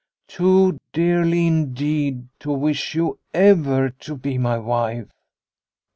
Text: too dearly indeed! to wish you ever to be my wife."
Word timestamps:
too 0.27 0.79
dearly 0.93 1.45
indeed! 1.45 2.27
to 2.39 2.51
wish 2.51 2.95
you 2.95 3.19
ever 3.35 3.91
to 3.91 4.15
be 4.15 4.35
my 4.39 4.57
wife." 4.57 5.11